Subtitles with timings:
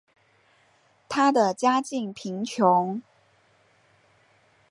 [1.07, 3.03] 她的家境贫穷。